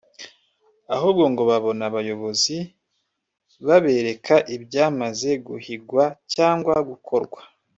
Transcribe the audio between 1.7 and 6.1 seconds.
abayobozi babereka ibyamaze guhigwa